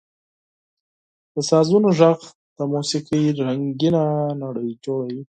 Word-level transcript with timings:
•د 1.33 1.35
سازونو 1.49 1.89
ږغ 1.99 2.19
د 2.57 2.59
موسیقۍ 2.73 3.23
رنګینه 3.47 4.03
نړۍ 4.43 4.69
جوړوي. 4.85 5.21